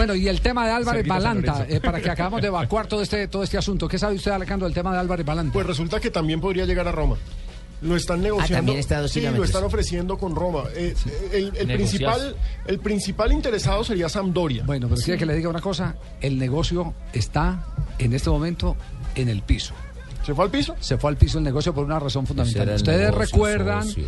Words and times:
Bueno, 0.00 0.14
y 0.14 0.28
el 0.28 0.40
tema 0.40 0.64
de 0.64 0.72
Álvarez 0.72 1.06
Balanta, 1.06 1.66
eh, 1.68 1.78
para 1.78 2.00
que 2.00 2.08
acabamos 2.08 2.40
de 2.40 2.48
evacuar 2.48 2.86
todo 2.86 3.02
este, 3.02 3.28
todo 3.28 3.42
este 3.42 3.58
asunto. 3.58 3.86
¿Qué 3.86 3.98
sabe 3.98 4.14
usted, 4.14 4.30
Alejandro, 4.30 4.66
del 4.66 4.72
tema 4.72 4.94
de 4.94 4.98
Álvarez 4.98 5.26
Balanta? 5.26 5.52
Pues 5.52 5.66
resulta 5.66 6.00
que 6.00 6.10
también 6.10 6.40
podría 6.40 6.64
llegar 6.64 6.88
a 6.88 6.92
Roma. 6.92 7.18
Lo 7.82 7.96
están 7.96 8.22
negociando. 8.22 8.54
Ah, 8.54 8.58
también 8.60 8.78
está 8.78 9.06
sí, 9.08 9.20
lo 9.20 9.44
están 9.44 9.62
ofreciendo 9.62 10.16
con 10.16 10.34
Roma. 10.34 10.62
Eh, 10.74 10.94
el, 11.34 11.52
el 11.54 11.66
principal, 11.66 12.34
el 12.66 12.78
principal 12.78 13.30
interesado 13.30 13.84
sería 13.84 14.08
Sampdoria. 14.08 14.64
Bueno, 14.64 14.88
pero 14.88 15.02
quiere 15.02 15.18
que 15.18 15.26
le 15.26 15.34
diga 15.34 15.50
una 15.50 15.60
cosa. 15.60 15.96
El 16.22 16.38
negocio 16.38 16.94
está 17.12 17.66
en 17.98 18.14
este 18.14 18.30
momento 18.30 18.78
en 19.16 19.28
el 19.28 19.42
piso. 19.42 19.74
¿Se 20.24 20.34
fue 20.34 20.46
al 20.46 20.50
piso? 20.50 20.76
Se 20.80 20.96
fue 20.96 21.10
al 21.10 21.18
piso 21.18 21.36
el 21.36 21.44
negocio 21.44 21.74
por 21.74 21.84
una 21.84 21.98
razón 21.98 22.26
fundamental. 22.26 22.70
Ustedes 22.74 23.00
negocio, 23.00 23.18
recuerdan 23.18 23.84
socio. 23.84 24.04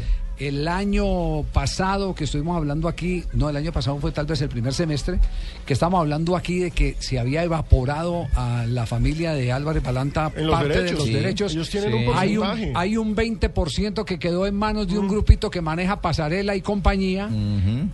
El 0.49 0.67
año 0.69 1.43
pasado 1.53 2.15
que 2.15 2.25
estuvimos 2.25 2.57
hablando 2.57 2.89
aquí, 2.89 3.25
no, 3.33 3.49
el 3.49 3.57
año 3.57 3.73
pasado 3.73 3.99
fue 3.99 4.13
tal 4.13 4.27
vez 4.27 4.41
el 4.43 4.49
primer 4.49 4.75
semestre, 4.75 5.19
que 5.67 5.73
estamos 5.73 6.01
hablando 6.01 6.37
aquí 6.37 6.59
de 6.59 6.71
que 6.71 6.97
se 6.99 7.19
había 7.19 7.45
evaporado 7.45 8.27
a 8.35 8.65
la 8.67 8.87
familia 8.87 9.33
de 9.35 9.53
Álvarez 9.53 9.83
En 9.85 10.47
los 10.47 10.57
parte 10.57 10.83
de 10.83 10.93
los 10.93 11.05
Sí. 11.05 11.13
derechos. 11.13 11.53
Ellos 11.53 11.71
tienen 11.71 11.95
un 11.95 12.15
hay 12.15 12.37
un, 12.37 12.45
porcentaje. 12.45 12.73
hay 12.75 12.97
un 12.97 13.15
20% 13.17 14.05
que 14.05 14.19
quedó 14.19 14.47
en 14.47 14.55
manos 14.55 14.89
de 14.89 14.99
un 14.99 15.09
grupito 15.09 15.51
que 15.51 15.61
maneja 15.61 16.01
Pasarela 16.01 16.57
y 16.57 16.61
compañía, 16.61 17.29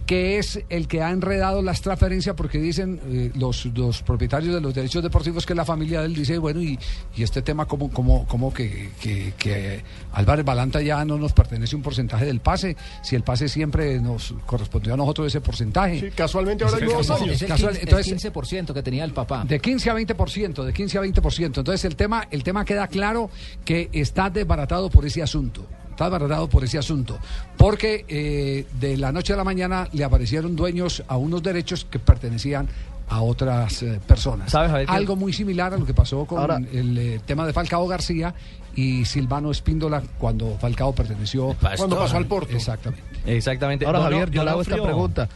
que 0.06 0.38
es 0.38 0.60
el 0.68 0.88
que 0.88 1.02
ha 1.02 1.10
enredado 1.10 1.62
las 1.62 1.80
transferencias 1.80 2.34
porque 2.36 2.58
dicen 2.58 3.00
eh, 3.08 3.30
los, 3.34 3.66
los 3.66 4.02
propietarios 4.02 4.54
de 4.54 4.60
los 4.60 4.74
derechos 4.74 5.02
deportivos 5.02 5.44
que 5.46 5.54
la 5.54 5.64
familia 5.64 6.00
de 6.00 6.06
él 6.06 6.14
dice, 6.14 6.38
bueno, 6.38 6.62
y, 6.62 6.78
y 7.16 7.22
este 7.22 7.42
tema 7.42 7.66
como, 7.66 7.90
como, 7.90 8.26
como 8.26 8.52
que, 8.52 8.90
que, 9.00 9.34
que 9.36 9.82
Álvarez 10.12 10.44
Balanta 10.44 10.80
ya 10.80 11.04
no 11.04 11.18
nos 11.18 11.32
pertenece 11.32 11.76
un 11.76 11.82
porcentaje 11.82 12.24
del 12.24 12.37
pase, 12.40 12.76
si 13.02 13.16
el 13.16 13.22
pase 13.22 13.48
siempre 13.48 14.00
nos 14.00 14.34
correspondió 14.46 14.94
a 14.94 14.96
nosotros 14.96 15.26
ese 15.28 15.40
porcentaje. 15.40 16.00
Sí, 16.00 16.10
casualmente 16.10 16.64
ahora 16.64 16.76
hay 16.78 16.84
nuevos 16.84 17.06
socios. 17.06 17.30
Es 17.36 17.42
el, 17.42 17.48
Casual- 17.48 17.72
15, 17.78 17.82
entonces- 17.84 18.12
el 18.12 18.32
15% 18.32 18.74
que 18.74 18.82
tenía 18.82 19.04
el 19.04 19.12
papá. 19.12 19.44
De 19.44 19.60
15 19.60 19.90
a 19.90 19.94
20%, 19.94 20.64
de 20.64 20.72
15 20.72 20.98
a 20.98 21.02
20%. 21.02 21.58
Entonces 21.60 21.84
el 21.84 21.96
tema, 21.96 22.26
el 22.30 22.42
tema 22.42 22.64
queda 22.64 22.86
claro 22.88 23.30
que 23.64 23.88
está 23.92 24.30
desbaratado 24.30 24.90
por 24.90 25.04
ese 25.06 25.22
asunto. 25.22 25.66
Está 25.90 26.04
desbaratado 26.04 26.48
por 26.48 26.62
ese 26.62 26.78
asunto. 26.78 27.18
Porque 27.56 28.04
eh, 28.08 28.66
de 28.78 28.96
la 28.96 29.10
noche 29.10 29.32
a 29.32 29.36
la 29.36 29.42
mañana 29.44 29.88
le 29.92 30.04
aparecieron 30.04 30.54
dueños 30.54 31.02
a 31.08 31.16
unos 31.16 31.42
derechos 31.42 31.84
que 31.84 31.98
pertenecían 31.98 32.68
a 33.08 33.22
otras 33.22 33.82
eh, 33.82 34.00
personas. 34.06 34.50
¿Sabe, 34.50 34.68
Javier, 34.68 34.88
que- 34.88 34.94
Algo 34.94 35.16
muy 35.16 35.32
similar 35.32 35.72
a 35.74 35.78
lo 35.78 35.86
que 35.86 35.94
pasó 35.94 36.24
con 36.26 36.38
Ahora- 36.38 36.58
el 36.72 36.96
eh, 36.98 37.20
tema 37.24 37.46
de 37.46 37.52
Falcao 37.52 37.86
García 37.86 38.34
y 38.74 39.04
Silvano 39.04 39.50
Espíndola 39.50 40.02
cuando 40.18 40.56
Falcao 40.58 40.92
perteneció 40.94 41.56
Cuando 41.76 41.98
pasó 41.98 42.16
al 42.16 42.26
Porto. 42.26 42.54
Exactamente. 42.54 43.02
Exactamente. 43.26 43.86
Ahora, 43.86 44.00
Javier, 44.02 44.30
yo 44.30 44.44
le 44.44 44.50
hago 44.50 44.62
esta 44.62 44.76
pregunta. 44.82 45.28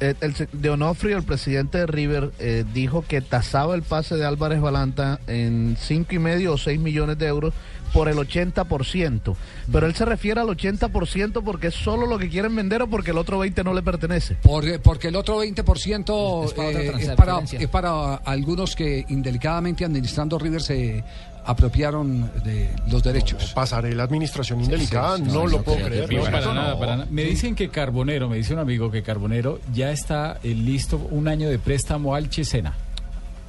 Eh, 0.00 0.14
el, 0.22 0.34
se- 0.34 0.48
de 0.52 0.70
Onofrio, 0.70 1.16
el 1.18 1.24
presidente 1.24 1.78
de 1.78 1.86
River, 1.86 2.30
eh, 2.38 2.64
dijo 2.72 3.04
que 3.06 3.20
tasaba 3.20 3.74
el 3.74 3.82
pase 3.82 4.16
de 4.16 4.24
Álvarez 4.24 4.60
Balanta 4.60 5.20
en 5.26 5.76
cinco 5.78 6.14
y 6.14 6.18
medio 6.18 6.54
o 6.54 6.58
6 6.58 6.80
millones 6.80 7.18
de 7.18 7.26
euros 7.26 7.52
por 7.92 8.08
el 8.08 8.16
80%. 8.16 9.34
Pero 9.70 9.86
él 9.86 9.94
se 9.94 10.04
refiere 10.04 10.40
al 10.40 10.46
80% 10.48 11.42
porque 11.44 11.66
es 11.68 11.74
solo 11.74 12.06
lo 12.06 12.18
que 12.18 12.28
quieren 12.28 12.54
vender 12.54 12.82
o 12.82 12.86
porque 12.88 13.10
el 13.10 13.18
otro 13.18 13.44
20% 13.44 13.64
no 13.64 13.74
le 13.74 13.82
pertenece. 13.82 14.36
Por- 14.42 14.80
porque 14.80 15.08
el 15.08 15.16
otro 15.16 15.44
20% 15.44 16.44
Es 16.44 16.52
para 16.54 16.68
otra 16.68 16.80
eh, 16.80 16.92
es, 16.98 17.08
para, 17.10 17.38
es 17.40 17.68
para 17.68 18.14
algunos 18.14 18.76
que 18.76 19.04
indelicadamente 19.08 19.84
administrando 19.84 20.38
River 20.38 20.62
se 20.62 21.04
apropiaron 21.44 22.30
de 22.44 22.70
los 22.90 23.02
derechos. 23.02 23.52
Pasaré 23.54 23.94
la 23.94 24.04
administración 24.04 24.60
indelicada, 24.60 25.16
sí, 25.16 25.24
sí, 25.26 25.30
no 25.32 25.46
lo 25.46 25.58
no 25.58 25.62
puedo 25.62 25.84
creer. 25.84 26.12
no, 26.12 26.22
para 26.24 26.54
nada, 26.54 26.78
para 26.78 26.96
nada. 26.96 27.08
Me 27.10 27.24
dicen 27.24 27.54
que 27.54 27.68
Carbonero, 27.68 28.28
me 28.28 28.36
dice 28.36 28.52
un 28.54 28.60
amigo 28.60 28.90
que 28.90 29.02
Carbonero 29.02 29.60
ya 29.72 29.90
está 29.90 30.38
eh, 30.42 30.54
listo 30.54 30.96
un 31.10 31.28
año 31.28 31.48
de 31.48 31.58
préstamo 31.58 32.14
al 32.14 32.28
Chesena. 32.30 32.74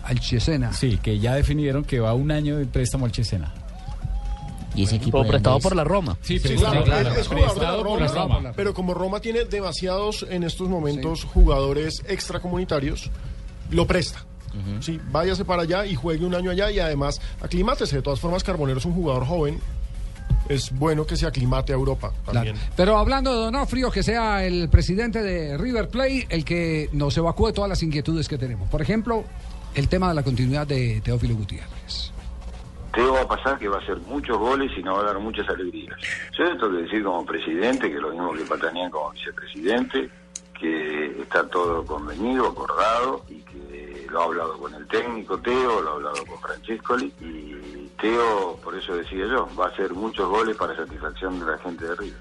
Al 0.04 0.20
Chesena. 0.20 0.74
Sí, 0.74 0.98
que 1.02 1.20
ya 1.20 1.36
definieron 1.36 1.84
que 1.84 2.00
va 2.00 2.14
un 2.14 2.32
año 2.32 2.58
de 2.58 2.66
préstamo 2.66 3.06
al 3.06 3.12
Chesena. 3.12 3.54
Y 4.74 4.84
ese 4.84 4.96
equipo 4.96 5.26
prestado 5.28 5.60
por 5.60 5.76
la 5.76 5.84
Roma. 5.84 6.18
Sí, 6.22 6.40
Sí, 6.40 6.48
prestado, 6.48 6.80
por 6.80 6.88
la 6.88 7.78
Roma, 7.84 8.08
Roma. 8.08 8.52
pero 8.56 8.74
como 8.74 8.94
Roma 8.94 9.20
tiene 9.20 9.44
demasiados 9.44 10.26
en 10.30 10.44
estos 10.44 10.70
momentos 10.70 11.26
jugadores 11.26 12.02
extracomunitarios, 12.08 13.12
lo 13.70 13.86
presta. 13.86 14.26
Sí, 14.82 15.00
váyase 15.12 15.46
para 15.46 15.62
allá 15.64 15.86
y 15.86 15.96
juegue 15.96 16.26
un 16.26 16.36
año 16.36 16.52
allá 16.52 16.70
y 16.72 16.80
además 16.80 17.22
aclimátese. 17.42 17.98
De 17.98 18.02
todas 18.02 18.20
formas, 18.20 18.44
Carbonero 18.44 18.80
es 18.80 18.86
un 18.86 18.94
jugador 18.94 19.26
joven. 19.26 19.60
Es 20.50 20.72
bueno 20.78 21.06
que 21.06 21.16
se 21.16 21.26
aclimate 21.26 21.72
a 21.72 21.76
Europa 21.76 22.10
Claro. 22.26 22.34
también. 22.34 22.56
Pero 22.76 22.98
hablando 22.98 23.32
de 23.34 23.38
Donofrio, 23.40 23.90
que 23.92 24.04
sea 24.04 24.44
el 24.46 24.70
presidente 24.70 25.22
de 25.22 25.58
River 25.58 25.88
Play 25.88 26.26
el 26.30 26.44
que 26.44 26.90
nos 26.92 27.16
evacúe 27.18 27.54
todas 27.54 27.70
las 27.70 27.82
inquietudes 27.84 28.28
que 28.28 28.38
tenemos. 28.38 28.70
Por 28.70 28.82
ejemplo, 28.82 29.24
el 29.76 29.88
tema 29.88 30.10
de 30.10 30.16
la 30.16 30.24
continuidad 30.24 30.68
de 30.68 31.00
Teófilo 31.02 31.36
Gutiérrez. 31.36 32.12
Teo 32.94 33.14
va 33.14 33.22
a 33.22 33.28
pasar 33.28 33.58
que 33.58 33.70
va 33.70 33.78
a 33.78 33.80
hacer 33.82 33.98
muchos 34.00 34.38
goles 34.38 34.70
y 34.78 34.84
nos 34.84 34.98
va 34.98 35.02
a 35.04 35.06
dar 35.06 35.20
muchas 35.20 35.48
alegrías. 35.48 35.96
Yo 36.38 36.44
esto 36.44 36.70
que 36.70 36.78
decir 36.78 37.04
como 37.04 37.26
presidente, 37.26 37.90
que 37.90 37.98
lo 38.00 38.10
mismo 38.12 38.34
que 38.34 38.44
Patanían 38.44 38.92
como 38.92 39.12
vicepresidente, 39.12 40.10
que 40.60 41.22
está 41.22 41.48
todo 41.48 41.86
convenido, 41.86 42.48
acordado 42.48 43.24
y 43.30 43.36
que 43.36 43.51
lo 44.12 44.22
ha 44.22 44.26
hablado 44.26 44.58
con 44.60 44.74
el 44.76 44.88
técnico 44.88 45.38
Teo, 45.40 45.82
lo 45.82 45.90
ha 45.90 45.94
hablado 45.94 46.26
con 46.26 46.40
Francescoli 46.40 47.14
y 47.22 47.90
Teo, 48.00 48.58
por 48.64 48.76
eso 48.76 48.96
decía 48.96 49.26
yo, 49.28 49.48
va 49.60 49.66
a 49.66 49.70
hacer 49.70 49.94
muchos 49.94 50.28
goles 50.30 50.56
para 50.58 50.76
satisfacción 50.76 51.40
de 51.40 51.46
la 51.46 51.58
gente 51.60 51.86
de 51.86 51.96
River. 51.96 52.20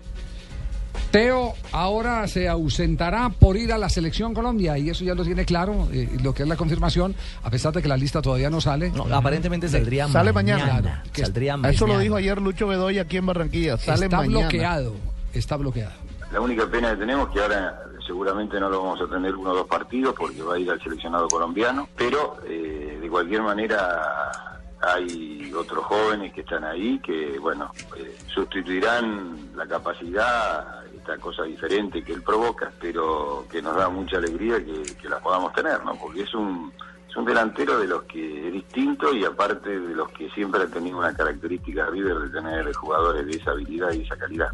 Teo 1.11 1.55
ahora 1.73 2.29
se 2.29 2.49
ausentará 2.49 3.31
por 3.31 3.57
ir 3.57 3.73
a 3.73 3.79
la 3.79 3.89
selección 3.89 4.33
Colombia 4.33 4.79
y 4.79 4.91
eso 4.91 5.03
ya 5.05 5.15
lo 5.15 5.25
tiene 5.25 5.45
claro, 5.45 5.89
eh, 5.93 6.09
lo 6.23 6.33
que 6.33 6.45
es 6.45 6.49
la 6.49 6.55
confirmación, 6.57 7.17
a 7.43 7.51
pesar 7.51 7.73
de 7.73 7.83
que 7.83 7.89
la 7.89 7.97
lista 7.97 8.23
todavía 8.23 8.49
no 8.49 8.61
sale. 8.61 8.91
No, 8.91 9.05
aparentemente 9.13 9.69
saldría 9.69 10.07
Sale 10.07 10.33
mañana. 10.33 10.67
mañana. 10.67 10.81
Claro, 10.83 11.11
que 11.13 11.23
Saldría 11.25 11.55
Eso 11.65 11.85
lo 11.87 11.95
mañana. 11.95 12.03
dijo 12.05 12.15
ayer 12.17 12.41
Lucho 12.41 12.69
Bedoya 12.69 13.03
aquí 13.03 13.17
en 13.17 13.27
Barranquilla. 13.27 13.77
Sale 13.77 14.05
está 14.05 14.19
mañana. 14.19 14.39
bloqueado, 14.41 14.95
está 15.35 15.57
bloqueado. 15.57 15.95
La 16.33 16.41
única 16.41 16.65
pena 16.69 16.91
que 16.93 16.99
tenemos 16.99 17.27
es 17.29 17.35
que 17.35 17.41
ahora 17.41 17.83
seguramente 18.11 18.59
no 18.59 18.69
lo 18.69 18.83
vamos 18.83 19.01
a 19.03 19.07
tener 19.07 19.37
uno 19.37 19.53
o 19.53 19.55
dos 19.59 19.69
partidos 19.69 20.17
porque 20.19 20.43
va 20.43 20.57
a 20.57 20.59
ir 20.59 20.69
al 20.69 20.83
seleccionado 20.83 21.29
colombiano, 21.29 21.89
pero 21.97 22.39
eh, 22.45 22.99
de 23.01 23.09
cualquier 23.09 23.41
manera 23.41 24.33
hay 24.81 25.53
otros 25.55 25.85
jóvenes 25.85 26.33
que 26.33 26.41
están 26.41 26.65
ahí 26.65 26.99
que, 26.99 27.39
bueno, 27.39 27.71
eh, 27.97 28.19
sustituirán 28.27 29.53
la 29.55 29.65
capacidad, 29.65 30.85
esta 30.93 31.19
cosa 31.19 31.45
diferente 31.45 32.03
que 32.03 32.13
él 32.13 32.23
provoca, 32.23 32.73
pero 32.81 33.47
que 33.49 33.63
nos 33.63 33.77
da 33.77 33.89
mucha 33.89 34.17
alegría 34.17 34.57
que, 34.57 34.83
que 35.01 35.09
la 35.09 35.21
podamos 35.21 35.53
tener, 35.53 35.85
¿no? 35.85 35.95
Porque 35.95 36.23
es 36.23 36.35
un, 36.35 36.73
es 37.11 37.17
un 37.17 37.25
delantero 37.25 37.79
de 37.81 37.89
los 37.89 38.05
que 38.05 38.47
es 38.47 38.53
distinto 38.53 39.13
y 39.15 39.25
aparte 39.25 39.69
de 39.69 39.95
los 39.95 40.11
que 40.13 40.31
siempre 40.31 40.63
ha 40.63 40.67
tenido 40.67 40.99
una 40.99 41.13
característica 41.13 41.87
River 41.87 42.19
de 42.19 42.29
tener 42.29 42.73
jugadores 42.73 43.27
de 43.27 43.33
esa 43.33 43.51
habilidad 43.51 43.93
y 43.93 44.03
esa 44.03 44.17
calidad. 44.17 44.47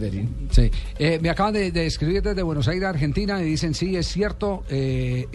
Sí. 0.50 0.70
Eh, 0.98 1.18
me 1.20 1.28
acaban 1.28 1.52
de, 1.52 1.70
de 1.70 1.86
escribir 1.86 2.22
desde 2.22 2.42
Buenos 2.42 2.66
Aires, 2.68 2.88
Argentina, 2.88 3.42
y 3.42 3.44
dicen, 3.44 3.74
sí, 3.74 3.96
es 3.96 4.06
cierto, 4.06 4.64
eh, 4.70 5.26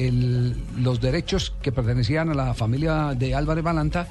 los 0.79 0.99
derechos 0.99 1.53
que 1.61 1.71
pertenecían 1.71 2.29
a 2.29 2.33
la 2.33 2.53
familia 2.53 3.13
de 3.15 3.35
Álvarez 3.35 3.63
Balanta 3.63 4.07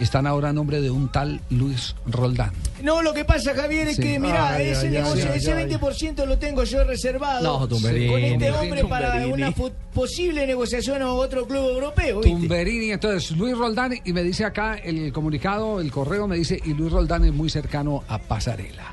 están 0.00 0.26
ahora 0.26 0.48
a 0.48 0.52
nombre 0.52 0.80
de 0.80 0.90
un 0.90 1.08
tal 1.10 1.40
Luis 1.50 1.94
Roldán. 2.06 2.52
No, 2.82 3.02
lo 3.02 3.12
que 3.12 3.24
pasa, 3.24 3.54
Javier, 3.54 3.88
es 3.88 3.96
Sí. 3.96 4.02
que, 4.02 4.18
mira, 4.18 4.54
Ay, 4.54 4.68
ese 4.68 4.86
ay, 4.86 4.92
negocio, 4.92 5.28
ay, 5.32 5.38
ese 5.38 5.52
ay. 5.52 5.68
20% 5.68 6.26
lo 6.26 6.38
tengo 6.38 6.64
yo 6.64 6.82
reservado 6.84 7.42
No, 7.42 7.68
Tumberini. 7.68 8.08
con 8.10 8.20
este 8.20 8.50
hombre 8.52 8.84
para 8.86 9.26
una 9.26 9.52
posible 9.94 10.46
negociación 10.46 11.02
a 11.02 11.12
otro 11.12 11.46
club 11.46 11.68
europeo, 11.68 12.20
¿viste? 12.20 12.30
Tumberini, 12.30 12.90
entonces 12.92 13.30
Luis 13.36 13.56
Roldán, 13.56 13.94
y 14.04 14.12
me 14.12 14.22
dice 14.22 14.44
acá 14.44 14.74
el 14.76 15.12
comunicado, 15.12 15.80
el 15.80 15.90
correo 15.92 16.26
me 16.26 16.36
dice, 16.36 16.58
y 16.64 16.74
Luis 16.74 16.92
Roldán 16.92 17.24
es 17.24 17.32
muy 17.32 17.50
cercano 17.50 18.02
a 18.08 18.18
Pasarela. 18.18 18.92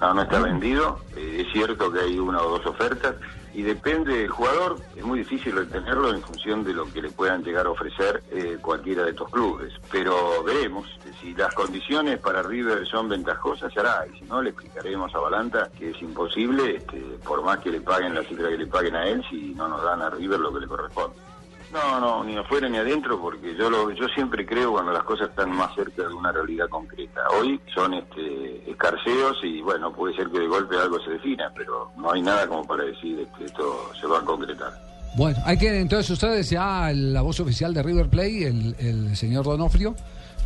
No, 0.00 0.14
no 0.14 0.22
está 0.22 0.40
vendido. 0.40 0.98
Eh, 1.16 1.42
es 1.46 1.52
cierto 1.52 1.92
que 1.92 2.00
hay 2.00 2.18
una 2.18 2.40
o 2.40 2.58
dos 2.58 2.66
ofertas 2.66 3.14
y 3.54 3.62
depende 3.62 4.18
del 4.18 4.28
jugador. 4.28 4.76
Es 4.96 5.04
muy 5.04 5.20
difícil 5.20 5.54
retenerlo 5.54 6.12
en 6.12 6.22
función 6.22 6.64
de 6.64 6.74
lo 6.74 6.90
que 6.92 7.02
le 7.02 7.10
puedan 7.10 7.42
llegar 7.42 7.66
a 7.66 7.70
ofrecer 7.70 8.22
eh, 8.30 8.58
cualquiera 8.60 9.04
de 9.04 9.10
estos 9.10 9.30
clubes. 9.30 9.72
Pero 9.90 10.42
veremos. 10.42 10.86
Si 11.20 11.34
las 11.34 11.54
condiciones 11.54 12.18
para 12.18 12.42
River 12.42 12.86
son 12.86 13.08
ventajosas, 13.08 13.72
se 13.72 13.80
hará. 13.80 14.06
Y 14.06 14.18
si 14.18 14.24
no, 14.24 14.40
le 14.40 14.50
explicaremos 14.50 15.14
a 15.14 15.18
Balanta 15.18 15.70
que 15.78 15.90
es 15.90 16.00
imposible, 16.00 16.76
este, 16.76 16.98
por 17.24 17.42
más 17.42 17.58
que 17.58 17.70
le 17.70 17.80
paguen 17.80 18.14
la 18.14 18.22
cifra 18.22 18.48
que 18.48 18.58
le 18.58 18.66
paguen 18.66 18.96
a 18.96 19.06
él, 19.06 19.22
si 19.28 19.54
no 19.54 19.68
nos 19.68 19.82
dan 19.82 20.00
a 20.02 20.10
River 20.10 20.40
lo 20.40 20.52
que 20.52 20.60
le 20.60 20.66
corresponde. 20.66 21.29
No, 21.72 22.00
no, 22.00 22.24
ni 22.24 22.36
afuera 22.36 22.68
ni 22.68 22.78
adentro, 22.78 23.20
porque 23.20 23.54
yo 23.56 23.70
lo, 23.70 23.92
yo 23.92 24.08
siempre 24.08 24.44
creo 24.44 24.72
cuando 24.72 24.92
las 24.92 25.04
cosas 25.04 25.28
están 25.28 25.50
más 25.50 25.72
cerca 25.74 26.02
de 26.02 26.12
una 26.14 26.32
realidad 26.32 26.68
concreta. 26.68 27.20
Hoy 27.38 27.60
son 27.72 27.94
este, 27.94 28.70
escarceos 28.70 29.38
y 29.44 29.60
bueno, 29.60 29.92
puede 29.92 30.16
ser 30.16 30.28
que 30.30 30.40
de 30.40 30.48
golpe 30.48 30.76
algo 30.76 30.98
se 31.00 31.12
defina, 31.12 31.52
pero 31.56 31.92
no 31.96 32.10
hay 32.12 32.22
nada 32.22 32.48
como 32.48 32.66
para 32.66 32.84
decir 32.84 33.24
que 33.38 33.44
esto 33.44 33.92
se 34.00 34.06
va 34.08 34.18
a 34.18 34.22
concretar. 34.22 34.72
Bueno, 35.16 35.38
hay 35.44 35.58
que, 35.58 35.80
entonces 35.80 36.10
ustedes 36.10 36.50
ya 36.50 36.90
la 36.92 37.22
voz 37.22 37.38
oficial 37.38 37.72
de 37.72 37.82
River 37.82 38.08
Play, 38.08 38.44
el, 38.44 38.74
el 38.78 39.16
señor 39.16 39.44
Donofrio, 39.44 39.94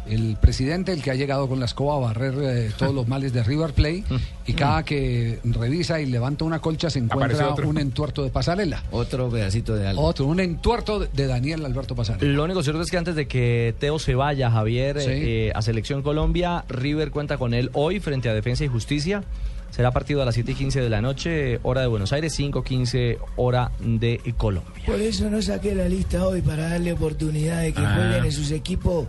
el 0.09 0.37
presidente, 0.41 0.93
el 0.93 1.03
que 1.03 1.11
ha 1.11 1.15
llegado 1.15 1.49
con 1.49 1.59
la 1.61 1.67
escoba 1.67 1.97
a 1.97 1.99
barrer 1.99 2.35
eh, 2.43 2.71
todos 2.77 2.95
los 2.95 3.09
males 3.09 3.33
de 3.33 3.43
River 3.43 3.73
Plate 3.73 4.05
y 4.47 4.53
cada 4.53 4.83
que 4.85 5.39
revisa 5.45 6.01
y 6.01 6.07
levanta 6.07 6.45
una 6.45 6.59
colcha 6.61 6.91
se 6.91 6.99
encuentra 6.99 7.55
un 7.55 7.79
entuerto 7.79 8.23
de 8.23 8.31
pasarela. 8.31 8.83
Otro 8.91 9.29
pedacito 9.31 9.75
de 9.75 9.87
algo. 9.89 10.03
Otro, 10.03 10.27
un 10.27 10.41
entuerto 10.41 11.01
de 11.01 11.27
Daniel 11.27 11.65
Alberto 11.65 11.95
Pasarela. 11.95 12.33
Lo 12.33 12.45
único 12.45 12.63
cierto 12.63 12.83
es 12.83 12.91
que 12.91 12.99
antes 12.99 13.15
de 13.15 13.27
que 13.27 13.75
Teo 13.79 13.99
se 13.99 14.15
vaya, 14.15 14.51
Javier, 14.51 15.01
Sí. 15.01 15.09
eh, 15.11 15.53
a 15.55 15.63
Selección 15.63 16.03
Colombia, 16.03 16.65
River 16.69 17.11
cuenta 17.11 17.39
con 17.39 17.55
él 17.55 17.71
hoy 17.73 18.01
frente 18.01 18.29
a 18.29 18.35
Defensa 18.35 18.65
y 18.65 18.69
Justicia. 18.69 19.25
Será 19.71 19.91
partido 19.91 20.23
a 20.23 20.25
las 20.25 20.35
7 20.35 20.53
y 20.53 20.55
15 20.55 20.81
de 20.83 20.89
la 20.89 21.01
noche, 21.01 21.59
hora 21.65 21.81
de 21.81 21.89
Buenos 21.89 22.13
Aires, 22.13 22.33
5 22.35 22.63
15 22.63 23.19
hora 23.35 23.73
de 23.81 24.21
Colombia. 24.37 24.73
Por 24.87 25.01
eso 25.01 25.29
no 25.29 25.43
saqué 25.43 25.75
la 25.75 25.89
lista 25.89 26.25
hoy 26.25 26.43
para 26.43 26.69
darle 26.69 26.93
oportunidad 26.93 27.61
de 27.63 27.73
que 27.73 27.81
jueguen 27.81 28.25
en 28.25 28.31
sus 28.31 28.53
equipos 28.53 29.09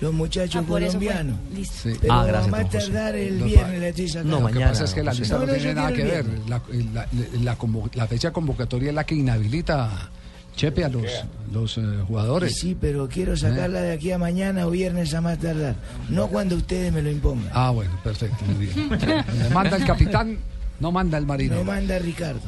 los 0.00 0.12
muchachos 0.12 0.62
Ah, 0.64 0.68
colombianos. 0.68 1.36
Listo. 1.54 1.74
Sí. 1.82 1.98
Pero 2.00 2.12
Ah, 2.12 2.24
gracias, 2.26 2.54
a 2.54 2.68
tardar 2.68 3.14
el 3.16 3.42
viernes 3.42 4.12
sacando. 4.12 4.30
No, 4.30 4.40
Lo 4.40 4.46
que 4.48 4.52
mañana, 4.54 4.72
pasa 4.72 4.84
es 4.84 4.94
que 4.94 5.02
la 5.02 5.12
lista 5.12 5.34
no, 5.34 5.40
No, 5.40 5.46
no, 5.46 5.52
tiene 5.54 5.74
nada 5.74 5.92
que 5.92 6.04
ver. 6.04 6.24
La, 6.48 6.62
la- 6.92 7.06
la 7.42 7.58
convo- 7.58 7.90
la 7.94 8.06
fecha 8.06 8.30
convocatoria 8.32 8.90
es 8.90 8.94
la 8.94 9.04
que 9.04 9.14
inhabilita 9.14 10.10
Chepe 10.56 10.84
a 10.84 10.88
los, 10.88 11.04
los 11.52 11.78
eh, 11.78 11.82
jugadores. 12.08 12.58
Sí, 12.58 12.76
pero 12.80 13.08
quiero 13.08 13.36
sacarla 13.36 13.80
de 13.80 13.92
aquí 13.92 14.10
a 14.10 14.18
mañana 14.18 14.66
o 14.66 14.70
viernes 14.70 15.14
a 15.14 15.20
más 15.20 15.38
tardar. 15.38 15.76
No 16.08 16.26
cuando 16.26 16.56
ustedes 16.56 16.92
me 16.92 17.00
lo 17.00 17.10
impongan. 17.12 17.48
Ah, 17.54 17.70
bueno, 17.70 17.92
perfecto, 18.02 18.44
muy 18.44 18.66
bien. 18.66 18.88
Donde 18.88 19.50
manda 19.54 19.76
el 19.76 19.84
capitán, 19.84 20.36
no 20.80 20.90
manda 20.90 21.16
el 21.16 21.26
marino. 21.26 21.54
No 21.56 21.64
manda 21.64 21.96
Ricardo. 22.00 22.40